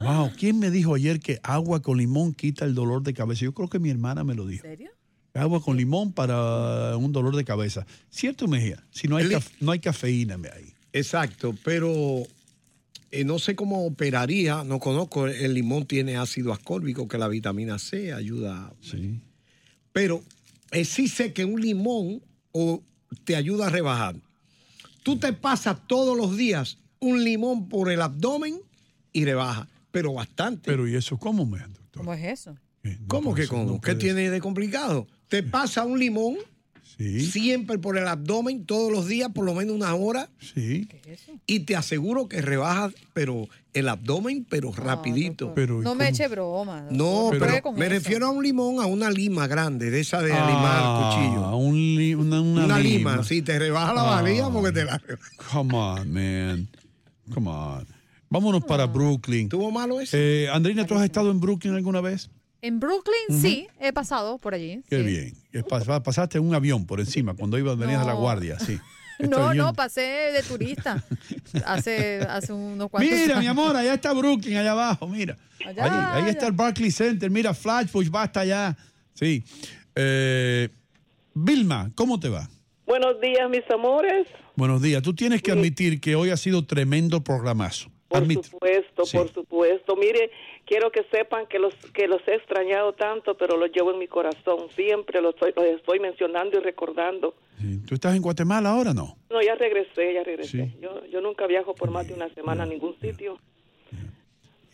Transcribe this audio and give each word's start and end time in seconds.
Wow, 0.00 0.30
¿quién 0.38 0.58
me 0.58 0.70
dijo 0.70 0.94
ayer 0.94 1.20
que 1.20 1.38
agua 1.42 1.80
con 1.82 1.98
limón 1.98 2.32
quita 2.32 2.64
el 2.64 2.74
dolor 2.74 3.02
de 3.02 3.12
cabeza? 3.14 3.44
Yo 3.44 3.52
creo 3.54 3.68
que 3.68 3.78
mi 3.78 3.90
hermana 3.90 4.24
me 4.24 4.34
lo 4.34 4.46
dijo. 4.46 4.64
¿En 4.66 4.72
serio? 4.72 4.90
Agua 5.34 5.62
con 5.62 5.76
limón 5.76 6.12
para 6.12 6.96
un 6.96 7.12
dolor 7.12 7.36
de 7.36 7.44
cabeza. 7.44 7.86
¿Cierto, 8.08 8.48
Mejía? 8.48 8.82
Si 8.90 9.06
no 9.06 9.16
hay, 9.16 9.26
El- 9.26 9.32
caf- 9.32 9.52
no 9.60 9.70
hay 9.72 9.78
cafeína 9.78 10.36
ahí. 10.56 10.72
Exacto, 10.92 11.54
pero 11.62 12.22
eh, 13.10 13.24
no 13.24 13.38
sé 13.38 13.56
cómo 13.56 13.84
operaría, 13.84 14.62
no 14.64 14.78
conozco, 14.78 15.26
el 15.26 15.54
limón 15.54 15.86
tiene 15.86 16.16
ácido 16.16 16.52
ascórbico, 16.52 17.08
que 17.08 17.18
la 17.18 17.28
vitamina 17.28 17.78
C 17.78 18.12
ayuda. 18.12 18.72
Sí. 18.80 19.20
Pero 19.92 20.22
eh, 20.70 20.84
sí 20.84 21.08
sé 21.08 21.32
que 21.32 21.44
un 21.44 21.60
limón 21.60 22.22
o, 22.52 22.82
te 23.24 23.34
ayuda 23.34 23.66
a 23.66 23.70
rebajar. 23.70 24.16
Tú 25.02 25.18
te 25.18 25.32
pasas 25.32 25.86
todos 25.86 26.16
los 26.16 26.36
días 26.36 26.78
un 27.00 27.24
limón 27.24 27.68
por 27.68 27.90
el 27.90 28.00
abdomen 28.02 28.60
y 29.12 29.24
rebaja, 29.24 29.68
pero 29.90 30.12
bastante. 30.12 30.70
Pero 30.70 30.86
¿y 30.86 30.94
eso 30.94 31.18
cómo 31.18 31.44
me 31.46 31.60
¿Cómo 31.92 32.14
es 32.14 32.24
eso? 32.24 32.56
¿Cómo 33.08 33.34
que 33.34 33.46
cómo? 33.48 33.64
no 33.64 33.80
¿Qué 33.80 33.94
tiene 33.94 34.30
de 34.30 34.40
complicado? 34.40 35.06
Te 35.28 35.42
pasa 35.42 35.84
un 35.84 35.98
limón 35.98 36.36
siempre 37.00 37.78
por 37.78 37.96
el 37.96 38.06
abdomen, 38.06 38.64
todos 38.66 38.92
los 38.92 39.06
días, 39.08 39.30
por 39.34 39.44
lo 39.44 39.54
menos 39.54 39.74
una 39.74 39.94
hora. 39.94 40.28
Sí. 40.38 40.88
Y 41.46 41.60
te 41.60 41.74
aseguro 41.76 42.28
que 42.28 42.42
rebajas, 42.42 42.92
pero 43.14 43.48
el 43.72 43.88
abdomen, 43.88 44.46
pero 44.48 44.72
rapidito. 44.72 45.52
Pero, 45.54 45.80
No 45.82 45.94
me 45.94 46.08
eche 46.08 46.28
broma. 46.28 46.86
No, 46.90 47.30
pero 47.30 47.62
con 47.62 47.74
me 47.76 47.86
eso. 47.86 47.94
refiero 47.94 48.26
a 48.26 48.30
un 48.30 48.42
limón, 48.42 48.80
a 48.80 48.86
una 48.86 49.10
lima 49.10 49.46
grande, 49.46 49.90
de 49.90 50.00
esa 50.00 50.20
de 50.20 50.28
limar 50.28 50.80
Ah, 50.82 51.10
cuchillo. 51.14 51.56
un 51.56 51.74
li- 51.96 52.14
una, 52.14 52.40
una 52.40 52.64
Una 52.66 52.78
lima. 52.78 53.12
lima, 53.12 53.24
sí, 53.24 53.42
te 53.42 53.58
rebaja 53.58 53.94
la 53.94 54.02
Ah. 54.02 54.16
barriga 54.16 54.50
porque 54.50 54.72
te 54.72 54.84
la 54.84 55.00
Come 55.52 55.74
on, 55.76 56.12
man. 56.12 56.68
Come 57.32 57.48
on. 57.50 57.86
Vámonos 58.28 58.64
para 58.64 58.86
Brooklyn. 58.86 59.48
¿Tuvo 59.48 59.70
malo 59.70 60.00
eso? 60.00 60.16
Eh, 60.16 60.48
Andreina, 60.52 60.86
¿tú 60.86 60.94
has 60.94 61.04
estado 61.04 61.30
en 61.30 61.40
Brooklyn 61.40 61.74
alguna 61.74 62.00
vez? 62.00 62.30
En 62.62 62.78
Brooklyn, 62.80 63.40
sí, 63.40 63.66
he 63.80 63.92
pasado 63.92 64.38
por 64.38 64.54
allí. 64.54 64.82
Qué 64.88 64.98
sí. 64.98 65.02
bien. 65.04 65.64
Pas- 65.64 66.02
Pasaste 66.02 66.38
en 66.38 66.44
un 66.46 66.54
avión 66.54 66.86
por 66.86 67.00
encima 67.00 67.34
cuando 67.34 67.58
ibas 67.58 67.76
venías 67.78 68.02
a 68.02 68.04
la 68.04 68.12
No. 68.14 68.20
guardia, 68.20 68.58
sí. 68.58 68.78
Este 69.20 69.28
No, 69.36 69.48
avión- 69.50 69.56
no, 69.66 69.72
pasé 69.74 70.00
de 70.00 70.42
turista 70.42 71.04
hace, 71.66 72.20
hace 72.22 72.52
unos 72.54 72.88
cuantos 72.88 73.12
Mira, 73.18 73.38
mi 73.38 73.46
amor, 73.46 73.76
allá 73.76 73.92
está 73.94 74.14
Brooklyn, 74.14 74.56
allá 74.56 74.72
abajo, 74.72 75.06
mira. 75.08 75.36
Allá, 75.66 76.14
ahí, 76.16 76.22
ahí 76.24 76.30
está 76.30 76.46
el 76.46 76.52
Barclays 76.52 76.94
Center, 76.96 77.30
mira, 77.30 77.52
Flatbush 77.52 78.10
va 78.10 78.22
hasta 78.22 78.40
allá. 78.40 78.76
Sí. 79.12 79.44
Eh, 79.94 80.70
Vilma, 81.34 81.90
¿cómo 81.94 82.18
te 82.18 82.30
va? 82.30 82.48
Buenos 82.86 83.20
días, 83.20 83.48
mis 83.50 83.62
amores. 83.70 84.26
Buenos 84.56 84.80
días. 84.80 85.02
Tú 85.02 85.14
tienes 85.14 85.42
que 85.42 85.52
admitir 85.52 86.00
que 86.00 86.14
hoy 86.16 86.30
ha 86.30 86.36
sido 86.38 86.64
tremendo 86.64 87.22
programazo. 87.22 87.90
Por 88.10 88.26
supuesto, 88.42 89.04
Sí. 89.06 89.16
por 89.16 89.32
supuesto. 89.32 89.94
Mire, 89.94 90.32
quiero 90.66 90.90
que 90.90 91.04
sepan 91.12 91.46
que 91.46 91.60
los 91.60 91.72
que 91.94 92.08
los 92.08 92.20
he 92.26 92.34
extrañado 92.34 92.92
tanto, 92.92 93.36
pero 93.36 93.56
los 93.56 93.70
llevo 93.70 93.92
en 93.92 93.98
mi 94.00 94.08
corazón. 94.08 94.68
Siempre 94.74 95.22
los 95.22 95.34
estoy, 95.34 95.52
los 95.54 95.64
estoy 95.66 96.00
mencionando 96.00 96.58
y 96.58 96.60
recordando. 96.60 97.34
¿Tú 97.86 97.94
estás 97.94 98.16
en 98.16 98.22
Guatemala 98.22 98.70
ahora 98.70 98.90
o 98.90 98.94
no? 98.94 99.16
No, 99.30 99.40
ya 99.40 99.54
regresé, 99.54 100.14
ya 100.14 100.24
regresé. 100.24 100.64
Sí. 100.66 100.76
Yo, 100.80 101.04
yo 101.06 101.20
nunca 101.20 101.46
viajo 101.46 101.72
por 101.74 101.90
más 101.92 102.08
de 102.08 102.14
una 102.14 102.28
semana 102.34 102.64
a 102.64 102.66
ningún 102.66 102.98
sitio. 103.00 103.38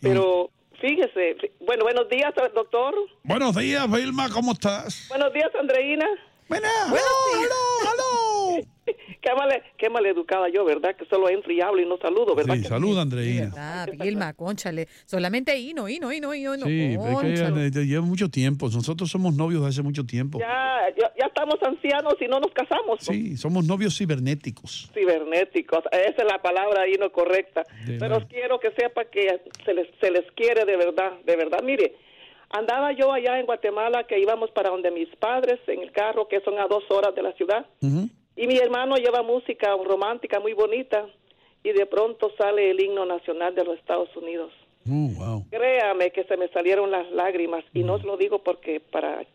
Pero 0.01 0.49
fíjese, 0.81 1.35
bueno, 1.59 1.83
buenos 1.83 2.09
días, 2.09 2.33
doctor. 2.55 2.95
Buenos 3.23 3.55
días, 3.55 3.89
Vilma, 3.91 4.29
¿cómo 4.31 4.53
estás? 4.53 5.05
Buenos 5.09 5.31
días, 5.33 5.49
Andreina. 5.59 6.07
Buenas. 6.49 6.89
Buenos 6.89 7.09
días. 7.39 7.51
¡Aló, 7.91 8.26
mal, 9.35 9.63
qué 9.77 9.89
maleducada 9.89 10.49
yo, 10.49 10.65
¿verdad? 10.65 10.95
Que 10.95 11.05
solo 11.05 11.29
entro 11.29 11.51
y 11.51 11.61
hablo 11.61 11.81
y 11.81 11.85
no 11.85 11.97
saludo, 11.97 12.35
¿verdad? 12.35 12.55
Sí, 12.55 12.61
que 12.63 12.67
saluda, 12.67 13.01
Andreina. 13.01 13.51
Ah, 13.55 13.85
Vilma, 13.91 14.33
conchale. 14.33 14.87
Solamente 15.05 15.57
hino, 15.57 15.87
hino, 15.89 16.11
hino, 16.11 16.33
hino. 16.33 16.65
Sí, 16.65 16.95
es 16.95 17.71
que 17.71 17.85
lleva 17.85 18.05
mucho 18.05 18.29
tiempo. 18.29 18.69
Nosotros 18.69 19.09
somos 19.09 19.35
novios 19.35 19.61
de 19.63 19.69
hace 19.69 19.81
mucho 19.81 20.05
tiempo. 20.05 20.39
Ya, 20.39 20.79
ya, 20.97 21.11
ya 21.19 21.25
estamos 21.25 21.55
ancianos 21.61 22.15
y 22.19 22.27
no 22.27 22.39
nos 22.39 22.51
casamos. 22.51 22.99
¿no? 23.07 23.13
Sí, 23.13 23.37
somos 23.37 23.65
novios 23.65 23.97
cibernéticos. 23.97 24.89
Cibernéticos, 24.93 25.83
esa 25.91 26.21
es 26.21 26.31
la 26.31 26.41
palabra 26.41 26.81
ahí 26.81 26.93
no 26.99 27.11
correcta. 27.11 27.63
De 27.85 27.97
Pero 27.97 28.27
quiero 28.27 28.59
que 28.59 28.71
sepa 28.71 29.05
que 29.05 29.41
se 29.65 29.73
les, 29.73 29.87
se 29.99 30.11
les 30.11 30.29
quiere 30.31 30.65
de 30.65 30.77
verdad, 30.77 31.13
de 31.25 31.35
verdad. 31.35 31.59
Mire, 31.63 31.95
andaba 32.49 32.91
yo 32.93 33.11
allá 33.11 33.39
en 33.39 33.45
Guatemala 33.45 34.05
que 34.05 34.19
íbamos 34.19 34.51
para 34.51 34.69
donde 34.69 34.91
mis 34.91 35.09
padres 35.17 35.59
en 35.67 35.81
el 35.81 35.91
carro, 35.91 36.27
que 36.27 36.41
son 36.41 36.59
a 36.59 36.67
dos 36.67 36.83
horas 36.89 37.13
de 37.15 37.21
la 37.21 37.33
ciudad. 37.33 37.65
Ujú. 37.81 38.09
Y 38.37 38.45
mi 38.45 38.57
hermano 38.57 38.95
lleva 38.97 39.23
música 39.23 39.75
romántica 39.83 40.39
muy 40.39 40.53
bonita 40.53 41.07
y 41.63 41.73
de 41.73 41.85
pronto 41.87 42.31
sale 42.37 42.69
el 42.69 42.79
himno 42.79 43.05
nacional 43.05 43.55
de 43.55 43.65
los 43.65 43.77
Estados 43.79 44.15
Unidos. 44.15 44.51
Oh, 44.87 45.09
wow. 45.17 45.45
Créame 45.49 46.11
que 46.11 46.23
se 46.25 46.37
me 46.37 46.47
salieron 46.49 46.91
las 46.91 47.11
lágrimas 47.11 47.65
y 47.73 47.83
no 47.83 47.95
os 47.95 48.03
lo 48.03 48.15
digo 48.15 48.43
porque 48.43 48.79
para 48.79 49.25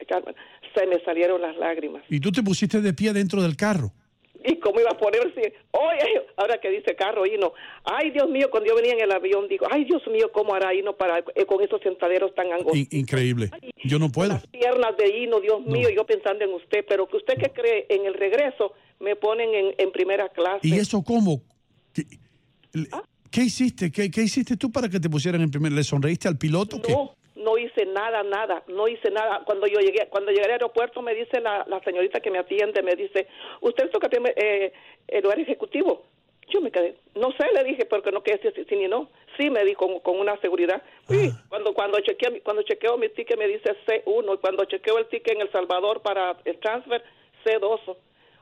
se 0.75 0.87
me 0.87 1.01
salieron 1.05 1.43
las 1.43 1.57
lágrimas. 1.57 2.03
Y 2.09 2.21
tú 2.21 2.31
te 2.31 2.43
pusiste 2.43 2.81
de 2.81 2.95
pie 2.95 3.13
dentro 3.13 3.43
del 3.43 3.57
carro. 3.57 3.93
¿Y 4.45 4.57
cómo 4.57 4.81
iba 4.81 4.91
a 4.91 4.97
ponerse? 4.97 5.55
Oye, 5.71 6.23
ahora 6.37 6.59
que 6.61 6.71
dice 6.71 6.95
carro, 6.97 7.25
Hino. 7.27 7.53
Ay, 7.85 8.11
Dios 8.11 8.29
mío, 8.29 8.49
cuando 8.51 8.69
yo 8.71 8.77
venía 8.77 8.93
en 8.93 9.01
el 9.03 9.13
avión, 9.13 9.47
digo, 9.49 9.67
ay, 9.71 9.85
Dios 9.85 10.03
mío, 10.09 10.31
¿cómo 10.33 10.55
hará 10.55 10.75
Hino 10.75 10.97
para, 10.97 11.19
eh, 11.35 11.45
con 11.47 11.63
esos 11.63 11.81
sentaderos 11.83 12.35
tan 12.35 12.53
angostos? 12.53 12.77
In- 12.77 12.89
increíble. 12.91 13.51
Yo 13.85 13.99
no 13.99 14.11
puedo. 14.11 14.41
Piernas 14.51 14.97
de 14.97 15.09
Hino, 15.17 15.41
Dios 15.41 15.61
mío, 15.65 15.89
yo 15.95 16.05
pensando 16.07 16.45
en 16.45 16.53
usted, 16.55 16.85
pero 16.89 17.07
que 17.09 17.17
usted 17.17 17.35
que 17.35 17.51
cree 17.51 17.87
en 17.89 18.07
el 18.07 18.15
regreso, 18.15 18.73
me 19.01 19.17
ponen 19.17 19.55
en, 19.55 19.75
en 19.79 19.93
primera 19.93 20.29
clase. 20.29 20.61
¿Y 20.67 20.75
eso 20.75 21.03
cómo? 21.03 21.43
¿Qué, 21.93 22.05
¿qué 23.31 23.43
hiciste? 23.43 23.91
¿Qué, 23.91 24.11
qué 24.11 24.23
hiciste 24.23 24.57
tú 24.57 24.71
para 24.71 24.89
que 24.89 25.01
te 25.01 25.09
pusieran 25.11 25.41
en 25.43 25.51
primer? 25.51 25.73
¿Le 25.73 25.83
sonreíste 25.85 26.29
al 26.29 26.39
piloto? 26.39 26.77
o 26.77 26.83
qué? 26.83 26.95
No, 27.77 27.83
no 27.85 27.85
hice 27.85 27.87
nada, 27.93 28.23
nada, 28.23 28.63
no 28.69 28.89
hice 28.89 29.11
nada. 29.11 29.43
Cuando 29.45 29.67
yo 29.67 29.79
llegué, 29.81 30.07
cuando 30.09 30.31
llegué 30.31 30.45
al 30.45 30.53
aeropuerto 30.53 31.03
me 31.03 31.15
dice 31.15 31.41
la, 31.41 31.65
la 31.69 31.81
señorita 31.81 32.21
que 32.21 32.31
me 32.31 32.39
atiende, 32.39 32.83
me 32.83 32.95
dice, 32.95 33.27
¿usted 33.61 33.91
toca 33.91 34.09
eh, 34.37 34.73
el 35.09 35.23
lugar 35.23 35.39
ejecutivo? 35.41 36.05
Yo 36.53 36.61
me 36.61 36.71
quedé, 36.71 36.97
no 37.15 37.31
sé, 37.33 37.47
le 37.55 37.65
dije, 37.65 37.87
porque 37.87 38.11
no 38.13 38.23
quedé 38.23 38.53
si, 38.55 38.65
si 38.65 38.77
ni 38.77 38.87
no. 38.89 39.09
Sí, 39.39 39.49
me 39.49 39.65
dijo 39.65 39.87
con, 39.87 40.01
con 40.01 40.21
una 40.21 40.37
seguridad. 40.41 40.83
Sí, 41.09 41.31
Ah. 41.33 41.45
cuando 41.49 41.73
cuando 41.73 41.99
chequeé, 42.01 42.41
cuando 42.43 42.63
chequeo 42.63 42.99
mi 42.99 43.09
ticket 43.09 43.39
me 43.39 43.47
dice 43.49 43.71
C1 43.87 44.35
y 44.35 44.39
cuando 44.39 44.65
chequeo 44.67 44.99
el 44.99 45.07
ticket 45.07 45.35
en 45.37 45.41
El 45.43 45.51
Salvador 45.53 46.03
para 46.03 46.37
el 46.45 46.59
transfer 46.59 47.03
C2. 47.45 47.97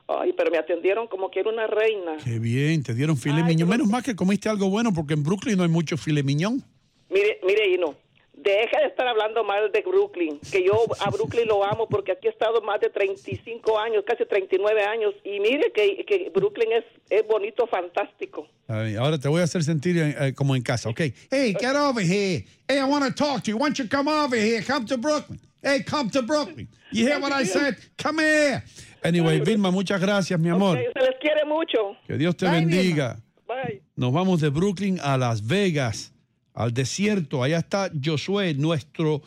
Ay, 0.07 0.33
pero 0.33 0.51
me 0.51 0.57
atendieron 0.57 1.07
como 1.07 1.31
que 1.31 1.39
era 1.39 1.49
una 1.49 1.67
reina. 1.67 2.17
Qué 2.21 2.37
bien, 2.39 2.83
te 2.83 2.93
dieron 2.93 3.15
filet 3.15 3.45
miñón. 3.45 3.69
Menos 3.69 3.87
mal 3.87 4.03
que 4.03 4.13
comiste 4.15 4.49
algo 4.49 4.69
bueno 4.69 4.89
porque 4.93 5.13
en 5.13 5.23
Brooklyn 5.23 5.55
no 5.55 5.63
hay 5.63 5.69
mucho 5.69 5.95
filet 5.95 6.25
miñón. 6.25 6.61
Mire, 7.09 7.39
mire, 7.45 7.69
Hino, 7.69 7.95
deja 8.43 8.79
de 8.79 8.87
estar 8.87 9.07
hablando 9.07 9.43
mal 9.43 9.71
de 9.71 9.81
Brooklyn, 9.81 10.39
que 10.51 10.63
yo 10.63 10.85
a 10.99 11.09
Brooklyn 11.09 11.47
lo 11.47 11.63
amo 11.63 11.87
porque 11.87 12.11
aquí 12.11 12.27
he 12.27 12.31
estado 12.31 12.61
más 12.61 12.79
de 12.79 12.89
35 12.89 13.79
años, 13.79 14.03
casi 14.05 14.25
39 14.25 14.83
años, 14.83 15.13
y 15.23 15.39
mire 15.39 15.71
que, 15.73 16.03
que 16.05 16.31
Brooklyn 16.33 16.71
es, 16.71 16.85
es 17.09 17.25
bonito, 17.27 17.67
fantástico. 17.67 18.47
Ay, 18.67 18.95
ahora 18.95 19.17
te 19.17 19.27
voy 19.27 19.41
a 19.41 19.43
hacer 19.43 19.63
sentir 19.63 19.97
eh, 19.97 20.15
eh, 20.19 20.33
como 20.33 20.55
en 20.55 20.61
casa, 20.61 20.89
¿ok? 20.89 21.01
Hey, 21.29 21.55
get 21.59 21.75
over 21.75 22.03
here. 22.03 22.45
Hey, 22.67 22.79
I 22.79 22.83
want 22.83 23.05
to 23.05 23.13
talk 23.13 23.43
to 23.43 23.51
you. 23.51 23.57
Why 23.57 23.67
don't 23.67 23.77
you 23.77 23.87
come 23.87 24.09
over 24.09 24.37
here? 24.37 24.63
Come 24.63 24.85
to 24.85 24.97
Brooklyn. 24.97 25.39
Hey, 25.61 25.83
come 25.83 26.09
to 26.11 26.21
Brooklyn. 26.21 26.67
You 26.91 27.07
hear 27.07 27.19
what 27.19 27.31
I 27.31 27.45
said? 27.45 27.77
Come 27.97 28.19
here. 28.19 28.63
Anyway, 29.03 29.39
Vilma, 29.39 29.71
muchas 29.71 29.99
gracias, 29.99 30.39
mi 30.39 30.49
amor. 30.49 30.77
Ok, 30.77 30.83
se 30.93 30.99
les 30.99 31.19
quiere 31.19 31.45
mucho. 31.45 31.95
Que 32.07 32.17
Dios 32.17 32.35
te 32.35 32.45
Bye, 32.45 32.61
bendiga. 32.61 33.17
Bye. 33.47 33.81
Nos 33.95 34.11
vamos 34.11 34.41
de 34.41 34.49
Brooklyn 34.49 34.99
a 35.01 35.17
Las 35.17 35.45
Vegas, 35.45 36.13
al 36.53 36.73
desierto. 36.73 37.43
Allá 37.43 37.59
está 37.59 37.89
Josué, 38.03 38.53
nuestro 38.53 39.21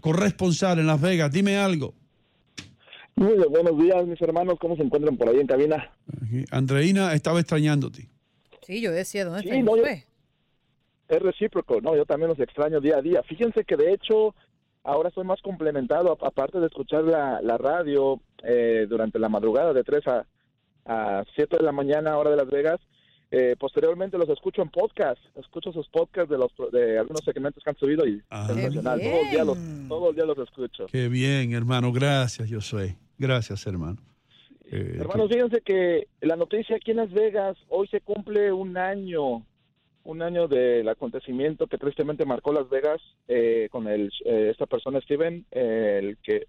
corresponsal 0.00 0.78
en 0.78 0.86
Las 0.86 1.00
Vegas. 1.00 1.30
Dime 1.32 1.56
algo. 1.56 1.94
Muy 3.16 3.34
bien, 3.34 3.50
buenos 3.50 3.78
días, 3.78 4.06
mis 4.06 4.20
hermanos. 4.22 4.56
¿Cómo 4.60 4.76
se 4.76 4.82
encuentran 4.82 5.16
por 5.16 5.28
ahí 5.28 5.38
en 5.40 5.46
cabina? 5.46 5.90
Andreina 6.50 7.12
estaba 7.12 7.40
extrañándote. 7.40 8.08
Sí, 8.62 8.80
yo 8.80 8.92
decía, 8.92 9.24
¿dónde 9.24 9.42
Sí, 9.42 9.48
está 9.50 9.62
no, 9.62 9.76
yo-? 9.76 9.84
Es 9.84 11.20
recíproco, 11.22 11.80
¿no? 11.80 11.96
Yo 11.96 12.06
también 12.06 12.28
los 12.30 12.38
extraño 12.38 12.80
día 12.80 12.98
a 12.98 13.02
día. 13.02 13.22
Fíjense 13.24 13.64
que 13.64 13.76
de 13.76 13.92
hecho 13.92 14.34
ahora 14.84 15.08
estoy 15.08 15.24
más 15.24 15.42
complementado, 15.42 16.16
a- 16.22 16.26
aparte 16.26 16.60
de 16.60 16.66
escuchar 16.66 17.02
la, 17.04 17.42
la 17.42 17.58
radio 17.58 18.20
eh, 18.44 18.86
durante 18.88 19.18
la 19.18 19.28
madrugada 19.28 19.72
de 19.74 19.82
3 19.84 20.02
a, 20.06 20.26
a 20.86 21.24
7 21.34 21.56
de 21.58 21.62
la 21.64 21.72
mañana, 21.72 22.16
hora 22.16 22.30
de 22.30 22.36
Las 22.36 22.48
Vegas. 22.48 22.80
Eh, 23.30 23.54
posteriormente 23.58 24.18
los 24.18 24.28
escucho 24.28 24.60
en 24.62 24.70
podcast, 24.70 25.20
escucho 25.36 25.72
sus 25.72 25.88
podcasts 25.88 26.30
de 26.30 26.38
los 26.38 26.50
de 26.72 26.98
algunos 26.98 27.24
segmentos 27.24 27.62
que 27.62 27.70
han 27.70 27.76
subido 27.76 28.06
y 28.06 28.22
sensacional. 28.46 29.00
Todo 29.00 29.20
el 29.20 29.30
día 29.30 29.44
los 29.44 29.58
todo 29.88 30.10
el 30.10 30.16
día 30.16 30.24
los 30.24 30.38
escucho. 30.38 30.86
Qué 30.86 31.08
bien, 31.08 31.52
hermano. 31.52 31.92
Gracias, 31.92 32.50
Josué. 32.50 32.96
Gracias, 33.18 33.66
hermano. 33.66 33.98
Eh, 34.72 34.98
Hermanos, 35.00 35.28
fíjense 35.28 35.60
que 35.62 36.06
la 36.20 36.36
noticia 36.36 36.76
aquí 36.76 36.92
en 36.92 36.98
Las 36.98 37.12
Vegas, 37.12 37.56
hoy 37.68 37.88
se 37.88 38.00
cumple 38.00 38.52
un 38.52 38.76
año, 38.76 39.44
un 40.04 40.22
año 40.22 40.48
del 40.48 40.88
acontecimiento 40.88 41.66
que 41.66 41.78
tristemente 41.78 42.24
marcó 42.24 42.52
Las 42.52 42.68
Vegas 42.68 43.00
eh, 43.28 43.68
con 43.70 43.86
el, 43.86 44.10
eh, 44.24 44.48
esta 44.50 44.66
persona, 44.66 45.00
Steven, 45.00 45.44
eh, 45.50 45.98
el 46.02 46.18
que 46.22 46.46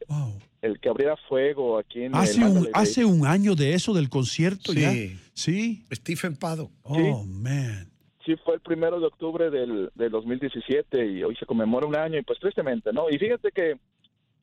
el 0.61 0.79
que 0.79 0.89
abriera 0.89 1.17
fuego 1.27 1.77
aquí 1.77 2.03
en 2.03 2.15
hace, 2.15 2.33
el 2.37 2.37
un, 2.39 2.43
Mandalay 2.53 2.71
Bay. 2.71 2.81
hace 2.83 3.05
un 3.05 3.25
año 3.25 3.55
de 3.55 3.73
eso, 3.73 3.93
del 3.93 4.09
concierto 4.09 4.71
Sí. 4.73 4.79
ya. 4.81 4.91
Sí. 5.33 5.85
Stephen 5.91 6.35
Pado. 6.35 6.69
Oh, 6.83 7.23
man. 7.25 7.89
Sí, 8.25 8.35
fue 8.45 8.55
el 8.55 8.61
primero 8.61 8.99
de 8.99 9.07
octubre 9.07 9.49
del, 9.49 9.89
del 9.95 10.11
2017 10.11 11.05
y 11.07 11.23
hoy 11.23 11.35
se 11.35 11.45
conmemora 11.47 11.87
un 11.87 11.95
año 11.95 12.19
y 12.19 12.21
pues 12.21 12.39
tristemente, 12.39 12.93
¿no? 12.93 13.09
Y 13.09 13.17
fíjate 13.17 13.51
que 13.51 13.77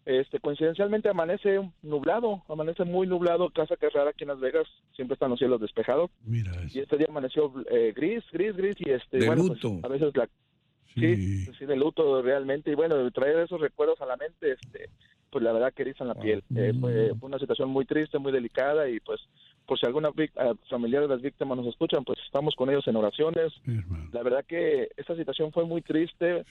este 0.08 0.40
coincidencialmente 0.40 1.10
amanece 1.10 1.60
nublado, 1.82 2.42
amanece 2.48 2.84
muy 2.84 3.06
nublado, 3.06 3.50
casa 3.50 3.76
que 3.76 3.88
es 3.88 3.92
rara 3.92 4.10
aquí 4.10 4.24
en 4.24 4.28
Las 4.28 4.40
Vegas, 4.40 4.66
siempre 4.96 5.12
están 5.12 5.28
los 5.28 5.38
cielos 5.38 5.60
despejados. 5.60 6.10
Mira 6.24 6.52
Y 6.72 6.78
este 6.78 6.96
día 6.96 7.08
amaneció 7.10 7.52
eh, 7.70 7.92
gris, 7.94 8.24
gris, 8.32 8.56
gris 8.56 8.76
y 8.78 8.90
este 8.90 9.18
De 9.18 9.26
bueno, 9.26 9.44
pues, 9.48 9.62
luto. 9.62 9.86
a 9.86 9.88
veces 9.90 10.16
la 10.16 10.26
sí. 10.94 11.44
sí, 11.44 11.66
de 11.66 11.76
luto 11.76 12.22
realmente 12.22 12.70
y 12.70 12.74
bueno, 12.74 13.10
traer 13.10 13.40
esos 13.40 13.60
recuerdos 13.60 14.00
a 14.00 14.06
la 14.06 14.16
mente 14.16 14.52
este 14.52 14.88
pues 15.30 15.44
la 15.44 15.52
verdad 15.52 15.74
que 15.74 15.82
erizan 15.82 16.08
la 16.08 16.14
piel. 16.14 16.42
Eh, 16.56 16.72
fue, 16.80 17.12
fue 17.20 17.28
una 17.28 17.38
situación 17.38 17.68
muy 17.68 17.84
triste, 17.84 18.18
muy 18.18 18.32
delicada 18.32 18.88
y 18.88 18.98
pues 19.00 19.20
por 19.68 19.78
si 19.78 19.86
alguna 19.86 20.08
eh, 20.16 20.28
familiar 20.68 21.02
de 21.02 21.08
las 21.08 21.20
víctimas 21.22 21.56
nos 21.58 21.66
escuchan, 21.68 22.02
pues 22.02 22.18
estamos 22.26 22.54
con 22.56 22.70
ellos 22.70 22.88
en 22.88 22.96
oraciones. 22.96 23.52
La 24.12 24.22
verdad 24.24 24.44
que 24.48 24.88
esta 24.96 25.14
situación 25.14 25.52
fue 25.52 25.64
muy 25.66 25.82
triste 25.82 26.44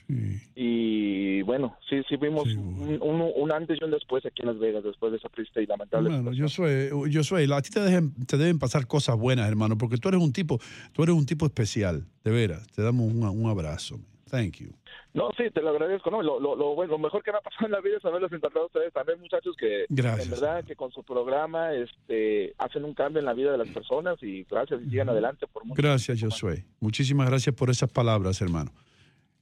y 0.55 1.41
bueno, 1.41 1.75
sí, 1.89 2.01
sí 2.07 2.15
vimos 2.15 2.45
Un, 2.57 2.99
un- 3.01 3.31
un 3.35 3.51
antes 3.51 3.77
y 3.81 3.83
un 3.83 3.91
después 3.91 4.25
aquí 4.25 4.41
en 4.43 4.47
Las 4.49 4.59
Vegas 4.59 4.83
después 4.83 5.11
de 5.11 5.17
esa 5.17 5.29
triste 5.29 5.61
y 5.63 5.65
lamentable. 5.65 6.09
Bueno, 6.09 6.31
Josué, 6.37 6.91
Josué, 7.13 7.47
a 7.51 7.61
ti 7.61 7.69
te, 7.71 7.79
dejen- 7.79 8.13
te 8.27 8.37
deben 8.37 8.59
pasar 8.59 8.85
cosas 8.87 9.17
buenas, 9.17 9.47
hermano, 9.47 9.77
porque 9.77 9.97
tú 9.97 10.09
eres 10.09 10.21
un 10.21 10.31
tipo, 10.31 10.59
tú 10.93 11.03
eres 11.03 11.15
un 11.15 11.25
tipo 11.25 11.45
especial, 11.45 12.05
de 12.23 12.31
veras. 12.31 12.67
Te 12.67 12.81
damos 12.83 13.11
un, 13.11 13.23
un 13.23 13.49
abrazo. 13.49 13.99
Thank 14.29 14.57
you. 14.57 14.69
No, 15.13 15.29
sí, 15.37 15.43
te 15.53 15.61
lo 15.61 15.69
agradezco. 15.69 16.11
No, 16.11 16.21
lo, 16.21 16.39
lo, 16.39 16.55
lo, 16.55 16.75
bueno, 16.75 16.91
lo 16.93 16.99
mejor 16.99 17.23
que 17.23 17.31
me 17.31 17.37
ha 17.37 17.41
pasado 17.41 17.65
en 17.65 17.71
la 17.71 17.81
vida 17.81 17.97
es 17.97 18.05
haberlos 18.05 18.31
intentado 18.31 18.63
a 18.63 18.67
ustedes 18.67 18.93
también, 18.93 19.19
muchachos, 19.19 19.55
que 19.57 19.85
Gracias. 19.89 20.25
en 20.25 20.31
verdad 20.31 20.63
que 20.65 20.75
con 20.75 20.91
su 20.91 21.03
programa 21.03 21.73
este, 21.73 22.53
hacen 22.57 22.83
un 22.85 22.93
cambio 22.93 23.19
en 23.19 23.25
la 23.25 23.33
vida 23.33 23.51
de 23.51 23.57
las 23.57 23.69
personas 23.69 24.17
y 24.21 24.43
gracias 24.43 24.81
y 24.85 24.89
sigan 24.89 25.09
adelante 25.09 25.47
por 25.47 25.65
mucho. 25.65 25.81
Gracias, 25.81 26.21
Josué. 26.21 26.65
Muchísimas 26.79 27.29
gracias 27.29 27.55
por 27.55 27.69
esas 27.69 27.89
palabras, 27.91 28.41
hermano. 28.41 28.71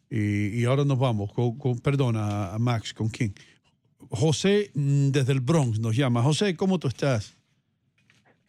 Y, 0.09 0.61
y 0.61 0.65
ahora 0.65 0.85
nos 0.85 0.99
vamos, 0.99 1.33
con, 1.33 1.57
con- 1.57 1.79
perdona, 1.79 2.53
a 2.53 2.59
Max, 2.59 2.93
¿con 2.93 3.09
quién? 3.09 3.33
José, 4.11 4.69
mm, 4.75 5.09
desde 5.09 5.33
el 5.33 5.41
Bronx, 5.41 5.79
nos 5.79 5.95
llama. 5.95 6.21
José, 6.21 6.55
¿cómo 6.55 6.77
tú 6.77 6.87
estás? 6.87 7.35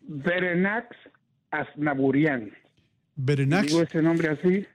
Berenax 0.03 0.95
Aznaburian. 1.51 2.53
Berenax 3.17 3.69
Digo 3.69 3.83
ese 3.83 4.03
nombre 4.03 4.29
así, 4.29 4.67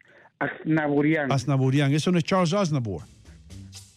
Aznaburian. 0.41 1.31
Aznaburian. 1.31 1.93
Eso 1.93 2.11
no 2.11 2.17
es 2.17 2.23
Charles 2.23 2.53
Aznavour. 2.53 3.03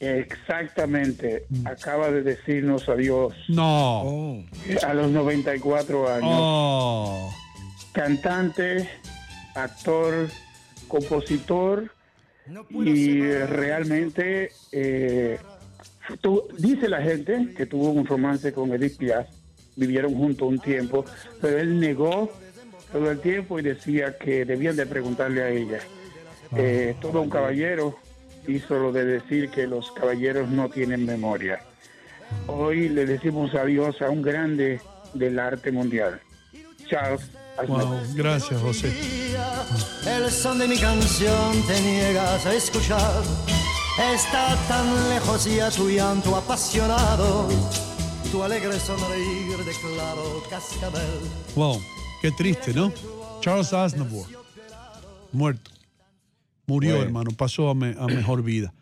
Exactamente. 0.00 1.46
Acaba 1.64 2.10
de 2.10 2.22
decirnos 2.22 2.88
adiós 2.88 3.34
No. 3.48 4.44
a 4.86 4.94
los 4.94 5.10
94 5.10 6.12
años. 6.12 6.28
Oh. 6.30 7.32
Cantante, 7.92 8.88
actor, 9.54 10.28
compositor 10.88 11.90
y 12.70 13.20
realmente 13.22 14.50
eh, 14.72 15.38
tu- 16.20 16.42
dice 16.58 16.88
la 16.88 17.00
gente 17.00 17.54
que 17.56 17.64
tuvo 17.66 17.90
un 17.92 18.04
romance 18.06 18.52
con 18.52 18.72
Edith 18.72 18.98
Piaf, 18.98 19.26
vivieron 19.76 20.14
juntos 20.14 20.48
un 20.48 20.58
tiempo, 20.58 21.04
pero 21.40 21.58
él 21.58 21.80
negó 21.80 22.30
todo 22.92 23.10
el 23.10 23.20
tiempo 23.20 23.58
y 23.58 23.62
decía 23.62 24.18
que 24.18 24.44
debían 24.44 24.76
de 24.76 24.86
preguntarle 24.86 25.42
a 25.42 25.48
ella. 25.48 25.78
Eh, 26.56 26.94
todo 27.00 27.20
un 27.20 27.30
caballero 27.30 27.96
hizo 28.46 28.78
lo 28.78 28.92
de 28.92 29.04
decir 29.04 29.50
que 29.50 29.66
los 29.66 29.90
caballeros 29.92 30.49
no 30.49 30.68
tienen 30.68 31.04
memoria. 31.04 31.61
Hoy 32.46 32.88
le 32.88 33.06
decimos 33.06 33.54
adiós 33.54 34.00
a 34.02 34.11
un 34.11 34.23
grande 34.23 34.80
del 35.14 35.38
arte 35.38 35.70
mundial, 35.70 36.20
Charles 36.88 37.30
Wow, 37.68 38.00
gracias, 38.14 38.61
José. 38.61 38.92
El 40.06 40.30
son 40.30 40.58
de 40.58 40.66
mi 40.66 40.76
canción 40.76 41.62
te 41.66 41.80
niegas 41.80 42.44
a 42.46 42.52
escuchar. 42.52 43.23
Está 44.12 44.56
tan 44.66 45.08
lejos 45.08 45.44
ya 45.44 45.70
tu 45.70 45.88
llanto 45.88 46.37
apasionado. 46.37 47.49
Tu 48.32 48.42
alegre 48.42 48.78
sonreír 48.80 49.56
de 49.56 49.73
claro 49.73 50.42
cascabel. 50.50 51.20
Wow, 51.54 51.80
qué 52.20 52.32
triste, 52.32 52.75
¿no? 52.75 52.92
Charles 53.40 53.73
Aznavour, 53.73 54.26
muerto. 55.30 55.74
Murió, 56.66 56.92
Bueno. 56.92 57.04
hermano, 57.06 57.30
pasó 57.33 57.68
a, 57.71 57.75
me- 57.75 57.94
a 57.99 58.06
mejor 58.06 58.42
vida. 58.42 58.73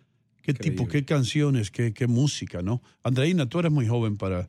Qué 0.42 0.54
tipo, 0.54 0.88
qué 0.88 1.04
canciones, 1.04 1.70
qué, 1.70 1.92
qué 1.92 2.06
música, 2.06 2.62
¿no? 2.62 2.82
Andreina, 3.04 3.46
tú 3.48 3.60
eres 3.60 3.70
muy 3.72 3.86
joven 3.86 4.16
para 4.16 4.48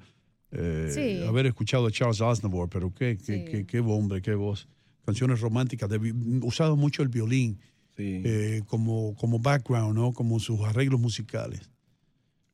eh, 0.51 0.89
Sí. 0.93 1.27
haber 1.27 1.45
escuchado 1.47 1.85
a 1.87 1.91
Charles 1.91 2.21
Aznavour, 2.21 2.69
pero 2.69 2.93
qué, 2.93 3.17
qué, 3.17 3.43
qué, 3.45 3.65
qué 3.65 3.79
hombre, 3.79 4.21
qué 4.21 4.33
voz. 4.35 4.67
Canciones 5.05 5.39
románticas, 5.41 5.89
de 5.89 6.13
usaba 6.43 6.75
mucho 6.75 7.01
el 7.03 7.09
violín 7.09 7.59
eh, 7.97 8.61
como, 8.67 9.13
como 9.15 9.37
background, 9.39 9.95
¿no? 9.95 10.13
Como 10.13 10.39
sus 10.39 10.59
arreglos 10.61 10.99
musicales. 10.99 11.69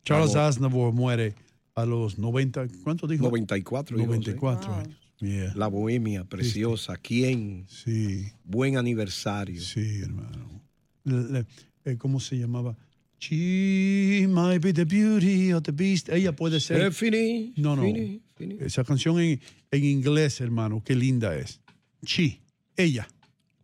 Charles 0.03 0.33
Vamos. 0.33 0.55
Aznavour 0.55 0.93
muere 0.93 1.33
a 1.75 1.85
los 1.85 2.17
90, 2.17 2.67
¿cuánto 2.83 3.07
dijo? 3.07 3.23
94. 3.23 3.95
dijo, 3.97 4.07
94 4.07 4.73
sí. 4.73 4.79
años. 4.79 4.99
Yeah. 5.19 5.53
La 5.55 5.67
bohemia, 5.67 6.23
preciosa. 6.23 6.95
¿Quién? 6.97 7.65
Sí. 7.67 8.31
Buen 8.45 8.77
aniversario. 8.77 9.61
Sí, 9.61 9.99
hermano. 10.01 10.61
Eh, 11.05 11.97
¿Cómo 11.97 12.19
se 12.19 12.37
llamaba? 12.37 12.77
She 13.19 14.25
might 14.29 14.61
be 14.61 14.71
the 14.71 14.85
beauty 14.85 15.51
of 15.51 15.63
the 15.63 15.71
beast. 15.71 16.09
Ella 16.09 16.33
puede 16.33 16.59
ser. 16.59 16.81
Eh, 16.81 16.91
fini, 16.91 17.53
no, 17.57 17.75
no. 17.75 17.83
fini, 17.83 18.21
fini. 18.35 18.57
Esa 18.59 18.83
canción 18.83 19.19
en, 19.19 19.41
en 19.71 19.83
inglés, 19.83 20.39
hermano, 20.39 20.81
qué 20.85 20.95
linda 20.95 21.35
es. 21.35 21.59
She, 22.01 22.39
ella, 22.77 23.07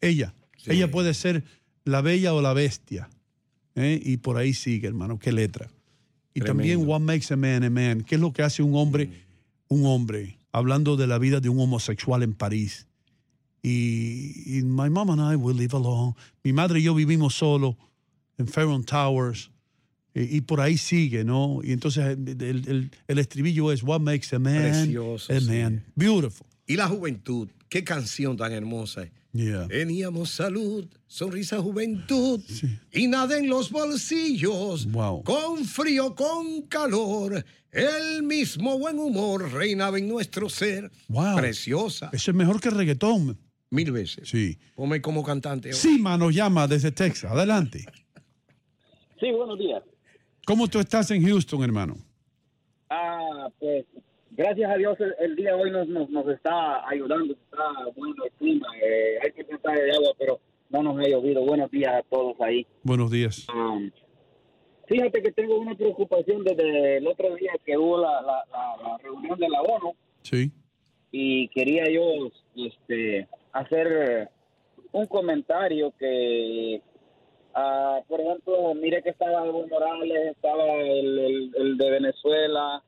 ella. 0.02 0.34
Ella 0.66 0.90
puede 0.90 1.14
ser 1.14 1.44
la 1.86 2.02
bella 2.02 2.34
o 2.34 2.42
la 2.42 2.54
bestia. 2.54 3.10
¿eh? 3.76 4.00
Y 4.04 4.18
por 4.18 4.38
ahí 4.38 4.54
sigue, 4.54 4.88
hermano, 4.88 5.20
qué 5.20 5.32
letra. 5.32 5.70
Y 6.34 6.42
también 6.42 6.86
What 6.86 7.00
Makes 7.00 7.34
a 7.34 7.38
Man 7.38 7.64
a 7.64 7.70
Man. 7.70 8.04
¿Qué 8.04 8.16
es 8.16 8.22
lo 8.22 8.34
que 8.34 8.42
hace 8.42 8.62
un 8.62 8.76
hombre 8.76 9.10
un 9.68 9.86
hombre? 9.86 10.38
Hablando 10.52 10.98
de 10.98 11.08
la 11.08 11.18
vida 11.18 11.40
de 11.40 11.50
un 11.50 11.60
homosexual 11.60 12.24
en 12.24 12.34
París. 12.34 12.88
Y, 13.70 14.58
y 14.60 14.62
my 14.64 14.90
mom 14.90 15.10
and 15.10 15.22
I 15.22 15.36
will 15.36 15.56
live 15.58 15.74
alone. 15.76 16.14
Mi 16.44 16.54
madre 16.54 16.80
y 16.80 16.84
yo 16.84 16.94
vivimos 16.94 17.34
solo 17.36 17.76
en 18.38 18.48
Farron 18.48 18.84
Towers. 18.84 19.50
Y, 20.14 20.38
y 20.38 20.42
por 20.42 20.62
ahí 20.62 20.78
sigue, 20.78 21.24
¿no? 21.24 21.62
Y 21.64 21.72
entonces 21.72 22.06
el, 22.06 22.42
el- 22.42 22.92
el- 23.08 23.18
estribillo 23.20 23.72
es 23.72 23.82
What 23.84 24.02
makes 24.02 24.36
a 24.36 24.40
man 24.40 24.62
Precioso, 24.62 25.34
a 25.34 25.40
sí. 25.40 25.48
man. 25.48 25.84
Beautiful. 25.96 26.46
Y 26.68 26.76
la 26.76 26.88
juventud. 26.88 27.50
Qué 27.68 27.84
canción 27.84 28.38
tan 28.38 28.52
hermosa. 28.54 29.10
Yeah. 29.34 29.68
Teníamos 29.68 30.30
salud, 30.30 30.86
sonrisa, 31.08 31.60
juventud 31.60 32.40
y 32.94 33.08
nada 33.08 33.38
en 33.38 33.50
los 33.50 33.70
bolsillos. 33.72 34.86
Wow. 34.92 35.24
Con 35.24 35.66
frío, 35.66 36.16
con 36.16 36.62
calor, 36.70 37.44
el 37.72 38.24
mismo 38.24 38.80
buen 38.80 38.98
humor 39.00 39.52
reinaba 39.52 39.98
en 39.98 40.08
nuestro 40.08 40.48
ser. 40.50 40.90
Wow. 41.10 41.36
Preciosa. 41.36 42.10
Eso 42.14 42.32
es 42.32 42.38
mejor 42.38 42.62
que 42.62 42.70
el 42.70 42.76
reggaetón. 42.76 43.38
Mil 43.76 43.92
veces. 43.92 44.30
Sí. 44.30 44.58
Ponme 44.76 45.02
como 45.02 45.22
cantante. 45.24 45.74
Sí, 45.74 46.00
mano, 46.00 46.32
llama 46.32 46.68
desde 46.68 46.92
Texas. 46.92 47.32
Adelante. 47.32 47.86
Sí, 49.20 49.32
buenos 49.32 49.60
días. 49.60 49.84
¿Cómo 50.46 50.68
tú 50.68 50.80
estás 50.80 51.12
en 51.12 51.24
Houston, 51.28 51.64
hermano? 51.64 51.96
Ah, 52.90 53.50
pues 53.60 53.86
gracias 54.32 54.70
a 54.72 54.76
Dios 54.78 54.98
el, 55.00 55.14
el 55.20 55.36
día 55.36 55.56
de 55.56 55.62
hoy 55.62 55.72
nos, 55.72 55.88
nos, 55.88 56.10
nos 56.10 56.28
está 56.30 56.88
ayudando, 56.88 57.34
está 57.34 57.58
bueno 57.96 58.24
el 58.26 58.32
clima, 58.34 58.68
eh, 58.84 59.18
hay 59.24 59.32
que 59.32 59.44
tratar 59.44 59.76
de 59.78 59.92
agua, 59.92 60.12
pero 60.20 60.40
no 60.70 60.84
nos 60.84 61.00
ha 61.00 61.08
llovido. 61.10 61.44
Buenos 61.44 61.72
días 61.72 61.94
a 61.96 62.04
todos 62.04 62.40
ahí. 62.42 62.66
Buenos 62.84 63.10
días. 63.12 63.48
Um, 63.50 63.90
fíjate 64.88 65.22
que 65.24 65.32
tengo 65.32 65.58
una 65.60 65.76
preocupación 65.76 66.44
desde 66.44 66.98
el 66.98 67.08
otro 67.08 67.34
día 67.36 67.54
que 67.66 67.78
hubo 67.78 67.98
la, 68.00 68.22
la, 68.22 68.44
la- 68.52 68.90
la 68.92 68.98
reunión 69.00 69.40
de 69.40 69.50
la 69.50 69.62
ONU 69.62 69.94
Sí. 70.22 70.52
y 71.12 71.48
quería 71.50 71.90
yo 71.90 72.04
este, 72.56 73.28
hacer 73.56 74.30
un 74.92 75.06
comentario 75.08 75.94
que, 75.98 76.82
ah, 77.54 78.00
por 78.08 78.22
ejemplo, 78.22 78.74
mire 78.76 79.02
que 79.02 79.10
estaba 79.10 79.46
Evo 79.46 79.66
Morales, 79.68 80.36
estaba 80.36 80.74
el 80.74 81.78
de 81.78 81.90
Venezuela 81.90 82.84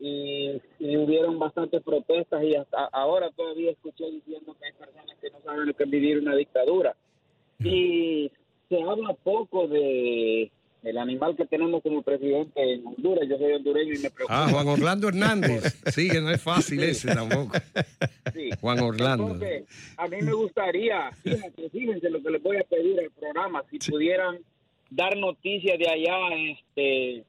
y, 0.00 0.60
y 0.78 0.96
hubieron 0.96 1.38
bastantes 1.38 1.82
protestas 1.82 2.42
y 2.42 2.54
hasta 2.54 2.86
ahora 2.86 3.30
todavía 3.36 3.70
escuché 3.70 4.10
diciendo 4.10 4.56
que 4.58 4.66
hay 4.66 4.72
personas 4.72 5.16
que 5.20 5.30
no 5.30 5.40
saben 5.42 5.66
lo 5.66 5.74
que 5.74 5.84
es 5.84 5.90
vivir 5.90 6.18
una 6.18 6.34
dictadura. 6.34 6.96
Y 7.58 8.32
se 8.68 8.82
habla 8.82 9.14
poco 9.22 9.68
de 9.68 10.50
el 10.82 10.98
animal 10.98 11.36
que 11.36 11.44
tenemos 11.46 11.82
como 11.82 12.02
presidente 12.02 12.60
en 12.74 12.86
Honduras. 12.86 13.28
Yo 13.28 13.36
soy 13.38 13.52
hondureño 13.52 13.94
y 13.94 13.98
me 13.98 14.10
preocupa. 14.10 14.44
Ah, 14.44 14.48
Juan 14.50 14.68
Orlando 14.68 15.08
Hernández. 15.08 15.80
Sí, 15.94 16.08
que 16.08 16.20
no 16.20 16.30
es 16.30 16.40
fácil 16.42 16.80
Sí. 16.80 16.86
ese 16.90 17.08
tampoco. 17.14 17.52
Sí. 18.32 18.50
Juan 18.60 18.78
Orlando. 18.80 19.24
Entonces, 19.34 19.64
a 19.96 20.08
mí 20.08 20.16
me 20.22 20.32
gustaría, 20.32 21.10
fíjense, 21.22 21.70
fíjense 21.70 22.10
lo 22.10 22.22
que 22.22 22.30
les 22.30 22.42
voy 22.42 22.56
a 22.56 22.64
pedir 22.64 22.98
al 23.00 23.10
programa, 23.10 23.62
si 23.70 23.78
pudieran 23.90 24.38
dar 24.90 25.16
noticias 25.16 25.78
de 25.78 25.88
allá, 25.88 26.16
este, 26.52 27.24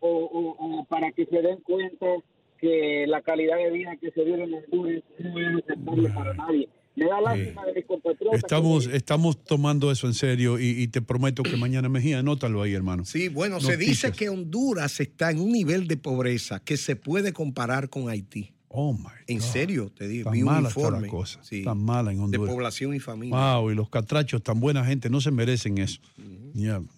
o, 0.00 0.08
o- 0.08 0.80
o 0.80 0.84
para 0.84 1.12
que 1.12 1.26
se 1.26 1.40
den 1.42 1.60
cuenta 1.60 2.06
que 2.58 3.06
la 3.06 3.22
calidad 3.22 3.56
de 3.56 3.70
vida 3.70 3.96
que 4.00 4.10
se 4.10 4.22
vive 4.24 4.44
en 4.44 4.54
Honduras 4.54 5.02
no 5.18 5.38
es 5.58 5.64
aceptable 5.64 6.08
para 6.10 6.34
nadie. 6.34 6.68
Me 7.00 7.06
da 7.06 7.20
lástima 7.20 7.64
de 7.64 7.72
mis 7.74 7.86
compatriotas. 7.86 8.38
Estamos, 8.38 8.86
estamos 8.86 9.42
tomando 9.42 9.90
eso 9.90 10.06
en 10.06 10.14
serio 10.14 10.58
y, 10.58 10.66
y 10.82 10.88
te 10.88 11.00
prometo 11.00 11.42
que 11.42 11.56
mañana 11.56 11.88
Mejía, 11.88 12.18
anótalo 12.18 12.60
ahí, 12.62 12.74
hermano. 12.74 13.04
Sí, 13.06 13.28
bueno, 13.28 13.58
se 13.60 13.76
dice 13.76 14.12
que 14.12 14.28
Honduras 14.28 15.00
está 15.00 15.30
en 15.30 15.40
un 15.40 15.50
nivel 15.50 15.88
de 15.88 15.96
pobreza 15.96 16.60
que 16.60 16.76
se 16.76 16.96
puede 16.96 17.32
comparar 17.32 17.88
con 17.88 18.08
Haití. 18.10 18.52
Oh, 18.68 18.92
my 18.92 19.08
En 19.26 19.40
serio, 19.40 19.90
te 19.90 20.06
digo, 20.06 20.24
Tan 20.24 20.32
vi 20.34 20.42
un 20.42 20.46
mala 20.46 20.68
está 20.68 20.80
la 20.82 20.86
informe 20.88 21.08
cosa. 21.08 21.40
sí, 21.42 21.64
Tan 21.64 21.82
mala 21.82 22.12
en 22.12 22.18
de 22.18 22.24
Honduras. 22.24 22.54
población 22.54 22.94
y 22.94 23.00
familia. 23.00 23.54
Wow, 23.56 23.70
y 23.72 23.74
los 23.74 23.88
catrachos, 23.88 24.42
tan 24.42 24.60
buena 24.60 24.84
gente, 24.84 25.10
no 25.10 25.20
se 25.20 25.30
merecen 25.32 25.78
eso. 25.78 26.00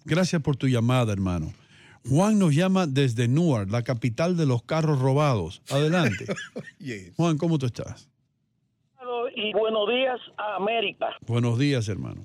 Gracias 0.05 0.41
por 0.41 0.55
tu 0.55 0.67
llamada, 0.67 1.13
hermano. 1.13 1.51
Juan 2.07 2.37
nos 2.37 2.53
llama 2.53 2.85
desde 2.85 3.27
Newark, 3.27 3.71
la 3.71 3.81
capital 3.83 4.35
de 4.35 4.45
los 4.45 4.61
carros 4.63 4.99
robados. 4.99 5.61
Adelante. 5.69 6.25
Juan, 7.15 7.37
¿cómo 7.37 7.57
tú 7.57 7.65
estás? 7.65 8.09
Y 9.35 9.51
buenos 9.53 9.89
días 9.89 10.19
a 10.37 10.55
América. 10.55 11.15
Buenos 11.25 11.57
días, 11.57 11.87
hermano. 11.89 12.21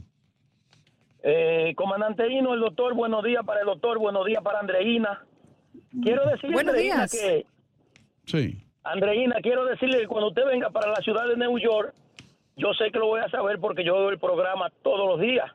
Eh, 1.23 1.75
comandante 1.77 2.29
Hino, 2.31 2.55
el 2.55 2.61
doctor, 2.61 2.95
buenos 2.95 3.25
días 3.25 3.45
para 3.45 3.61
el 3.61 3.67
doctor, 3.67 3.99
buenos 3.99 4.25
días 4.27 4.43
para 4.43 4.61
Andreina. 4.61 5.25
Quiero 6.03 6.25
decirle, 6.27 6.53
Buenos 6.55 6.75
Andreina, 6.75 6.97
días. 7.07 7.11
que, 7.12 7.47
Sí. 8.27 8.62
Andreina, 8.85 9.37
quiero 9.43 9.65
decirle 9.65 10.00
que 10.00 10.07
cuando 10.07 10.29
usted 10.29 10.45
venga 10.47 10.71
para 10.71 10.91
la 10.91 10.97
ciudad 10.97 11.27
de 11.27 11.37
New 11.37 11.59
York, 11.59 11.93
yo 12.57 12.73
sé 12.75 12.91
que 12.93 12.99
lo 12.99 13.07
voy 13.07 13.21
a 13.21 13.29
saber 13.31 13.59
porque 13.59 13.85
yo 13.85 13.95
veo 13.95 14.11
el 14.11 14.19
programa 14.19 14.71
todos 14.83 15.07
los 15.09 15.21
días, 15.21 15.50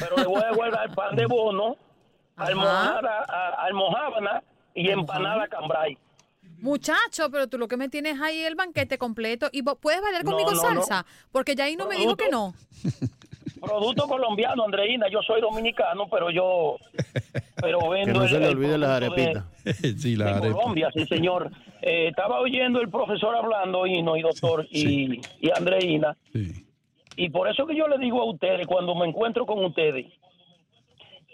pero 0.00 0.16
le 0.16 0.26
voy 0.26 0.42
a 0.42 0.52
guardar 0.52 0.94
pan 0.94 1.14
de 1.16 1.26
bono, 1.26 1.76
almohada, 2.36 3.24
a- 3.28 3.64
almohábana 3.64 4.42
y 4.74 4.90
empanada 4.90 5.46
cambray. 5.48 5.96
Muchacho, 6.60 7.30
pero 7.30 7.46
tú 7.48 7.58
lo 7.58 7.68
que 7.68 7.76
me 7.76 7.88
tienes 7.88 8.20
ahí 8.20 8.38
es 8.40 8.46
el 8.48 8.54
banquete 8.54 8.98
completo. 8.98 9.48
¿Y 9.52 9.62
vos 9.62 9.76
puedes 9.80 10.00
bailar 10.00 10.24
No, 10.24 10.30
conmigo 10.32 10.52
no, 10.52 10.60
salsa? 10.60 11.06
Porque 11.32 11.54
ya 11.54 11.64
ahí 11.64 11.76
no 11.76 11.86
me 11.86 11.96
dijo 11.96 12.16
que 12.16 12.28
no. 12.30 12.54
Producto 13.60 14.06
colombiano, 14.06 14.64
Andreina, 14.64 15.06
yo 15.10 15.20
soy 15.22 15.40
dominicano, 15.40 16.08
pero 16.10 16.30
yo 16.30 16.76
pero 17.60 17.78
Que 17.80 17.88
vendo 17.88 18.20
no 18.20 18.28
se 18.28 18.36
el- 18.36 18.42
le 18.42 18.48
olvide 18.48 18.78
las 18.78 19.00
de- 19.00 19.06
arepitas. 19.06 19.44
sí, 19.98 20.14
de 20.16 20.38
Colombia, 20.52 20.90
sí, 20.94 21.06
señor. 21.06 21.50
Eh, 21.82 22.08
estaba 22.08 22.40
oyendo 22.40 22.80
el 22.80 22.90
profesor 22.90 23.34
hablando, 23.34 23.86
Hino 23.86 24.16
y 24.16 24.22
doctor, 24.22 24.66
y, 24.70 25.20
y 25.40 25.50
Andreina. 25.56 26.16
Y 27.16 27.30
por 27.30 27.48
eso 27.48 27.66
que 27.66 27.74
yo 27.76 27.88
le 27.88 27.98
digo 27.98 28.20
a 28.20 28.24
ustedes, 28.30 28.66
cuando 28.66 28.94
me 28.94 29.06
encuentro 29.08 29.46
con 29.46 29.64
ustedes, 29.64 30.06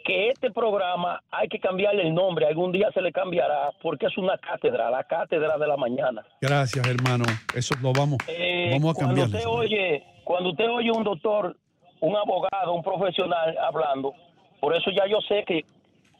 que 0.05 0.29
este 0.31 0.51
programa 0.51 1.23
hay 1.31 1.49
que 1.49 1.59
cambiarle 1.59 2.03
el 2.03 2.15
nombre. 2.15 2.47
Algún 2.47 2.73
día 2.73 2.89
se 2.93 3.01
le 3.03 3.13
cambiará, 3.13 3.71
porque 3.83 4.07
es 4.07 4.17
una 4.19 4.37
cátedra, 4.39 4.91
la 4.91 5.05
cátedra 5.05 5.57
de 5.59 5.67
la 5.67 5.77
mañana. 5.77 6.23
Gracias, 6.41 6.87
hermano. 6.87 7.25
Eso 7.55 7.75
lo 7.83 7.93
vamos, 7.93 8.19
Eh, 8.29 8.67
lo 8.71 8.77
vamos 8.77 8.91
a 8.91 8.95
cuando 8.95 9.21
cambiar. 9.23 9.29
usted 9.29 9.49
oye, 9.49 10.05
cuando 10.25 10.51
usted 10.51 10.69
oye 10.69 10.91
un 10.91 11.05
doctor, 11.05 11.57
un 12.01 12.17
abogado, 12.17 12.73
un 12.75 12.83
profesional 12.83 13.57
hablando, 13.59 14.13
por 14.61 14.75
eso 14.77 14.91
ya 14.91 15.07
yo 15.09 15.19
sé 15.29 15.45
que 15.47 15.65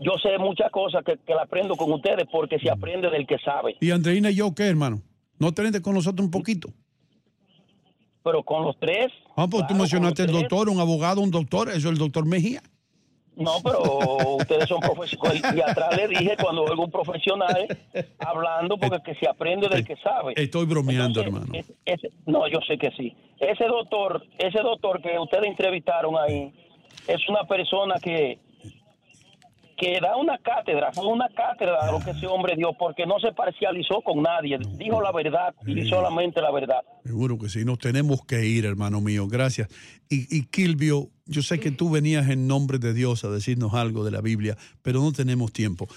yo 0.01 0.13
sé 0.23 0.37
muchas 0.39 0.71
cosas 0.73 1.05
que, 1.05 1.17
que 1.25 1.35
la 1.35 1.43
aprendo 1.43 1.77
con 1.77 1.93
ustedes, 1.93 2.25
porque 2.31 2.59
se 2.59 2.69
aprende 2.71 3.09
del 3.11 3.27
que 3.27 3.39
sabe. 3.39 3.77
¿Y 3.81 3.91
Andreina 3.93 4.31
y 4.31 4.35
yo 4.37 4.53
qué, 4.55 4.65
hermano? 4.69 5.01
¿No 5.39 5.53
tenés 5.53 5.81
con 5.81 5.95
nosotros 5.95 6.25
un 6.25 6.31
poquito? 6.31 6.69
Pero 8.25 8.43
con 8.43 8.65
los 8.65 8.77
tres, 8.79 9.13
Ah, 9.37 9.47
pues 9.51 9.67
tú 9.67 9.75
mencionaste 9.75 10.23
el 10.23 10.33
doctor, 10.33 10.69
un 10.69 10.79
abogado, 10.79 11.21
un 11.21 11.31
doctor. 11.31 11.69
Eso 11.69 11.79
es 11.79 11.87
el 11.87 11.99
doctor 11.99 12.27
Mejía. 12.27 12.61
No, 13.37 13.53
pero 13.63 14.37
ustedes 14.37 14.69
son 14.69 14.81
profesionales. 14.81 15.43
Y 15.57 15.61
atrás 15.61 15.97
le 15.97 16.09
dije 16.09 16.37
cuando 16.41 16.65
oigo 16.65 16.85
un 16.85 16.91
profesional 16.91 17.67
hablando, 18.19 18.77
porque 18.77 19.13
que 19.13 19.15
se 19.19 19.29
aprende 19.29 19.69
del 19.69 19.85
que 19.85 19.97
sabe. 19.97 20.35
Estoy 20.37 20.67
bromeando, 20.67 21.21
hermano. 21.21 21.47
No, 22.27 22.47
yo 22.49 22.59
sé 22.67 22.79
que 22.79 22.91
sí. 22.93 23.15
Ese 23.39 23.65
doctor, 23.65 24.25
ese 24.39 24.61
doctor 24.61 25.03
que 25.03 25.19
ustedes 25.19 25.47
entrevistaron 25.47 26.15
ahí, 26.17 26.53
es 27.07 27.29
una 27.29 27.45
persona 27.45 27.97
que 28.03 28.39
que 29.83 29.99
da 30.01 30.17
una 30.17 30.39
cátedra, 30.39 30.93
fue 30.93 31.07
una 31.07 31.29
cátedra 31.29 31.91
lo 31.91 31.99
que 31.99 32.13
ese 32.13 32.29
hombre 32.29 32.55
dio, 32.57 32.73
porque 32.79 33.05
no 33.05 33.19
se 33.19 33.33
parcializó 33.33 34.01
con 34.03 34.23
nadie, 34.23 34.57
dijo 34.79 35.03
la 35.03 35.11
verdad 35.11 35.53
y 35.67 35.89
solamente 35.89 36.41
la 36.41 36.53
verdad. 36.53 36.83
Seguro 37.05 37.37
que 37.37 37.49
sí, 37.49 37.65
nos 37.65 37.81
tenemos 37.81 38.25
que 38.25 38.47
ir, 38.47 38.65
hermano 38.65 39.01
mío. 39.01 39.27
Gracias. 39.27 39.69
Y, 40.09 40.37
y 40.37 40.45
Kilvio, 40.45 41.09
yo 41.27 41.43
sé 41.43 41.59
que 41.59 41.73
tú 41.73 41.91
venías 41.91 42.31
en 42.31 42.47
nombre 42.47 42.79
de 42.79 42.95
Dios 42.95 43.25
a 43.25 43.31
decirnos 43.31 43.75
algo 43.75 44.05
de 44.05 44.13
la 44.13 44.21
Biblia, 44.21 44.57
pero 44.83 45.01
no 45.01 45.11
tenemos 45.11 45.53
tiempo. 45.53 45.89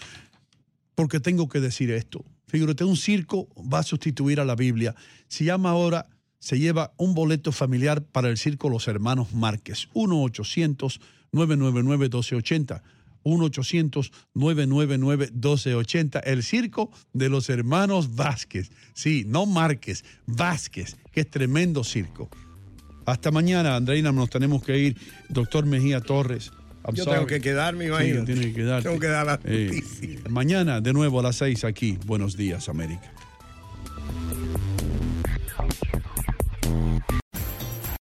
Porque 0.96 1.20
tengo 1.20 1.48
que 1.48 1.60
decir 1.60 1.92
esto. 1.92 2.26
Fíjate, 2.48 2.86
un 2.86 2.98
circo 2.98 3.48
va 3.72 3.78
a 3.80 3.84
sustituir 3.84 4.40
a 4.40 4.46
la 4.46 4.56
Biblia. 4.56 4.96
Se 5.28 5.44
llama 5.44 5.70
ahora, 5.70 6.08
se 6.40 6.58
lleva 6.58 6.94
un 6.98 7.14
boleto 7.14 7.52
familiar 7.52 8.04
para 8.04 8.30
el 8.30 8.38
circo 8.38 8.68
Los 8.68 8.88
Hermanos 8.88 9.32
Márquez. 9.34 9.90
1-800-999-1280. 9.94 12.82
1-800-999-1280. 13.26 16.22
El 16.24 16.44
circo 16.44 16.92
de 17.14 17.30
los 17.30 17.50
hermanos 17.50 18.16
Vázquez. 18.16 18.72
Sí, 18.94 19.24
no 19.28 19.46
Márquez, 19.46 20.04
Vázquez, 20.26 20.98
que 21.12 21.22
es 21.22 21.30
tremendo 21.30 21.84
circo. 21.84 22.30
Hasta 23.06 23.32
mañana, 23.32 23.76
Andreina, 23.76 24.12
nos 24.12 24.30
tenemos 24.30 24.64
que 24.64 24.78
ir. 24.80 24.98
Doctor 25.30 25.66
Mejía 25.66 26.02
Torres. 26.02 26.52
I'm 26.88 26.96
Yo 26.96 27.04
sorry. 27.04 27.16
tengo 27.18 27.28
que 27.28 27.42
quedarme, 27.42 27.86
Sí, 27.86 27.90
imagínate. 27.90 28.26
tiene 28.34 28.42
que 28.48 28.54
quedarte. 28.54 28.88
Tengo 28.90 29.00
que 29.00 29.08
dar 29.08 29.26
la 29.26 29.40
Eh, 29.44 29.72
noticia. 29.74 30.20
mañana, 30.30 30.82
de 30.82 30.94
nuevo 30.94 31.20
a 31.20 31.24
las 31.24 31.36
seis 31.38 31.64
aquí. 31.64 31.98
Buenos 32.06 32.38
días, 32.38 32.70
América. 32.70 33.12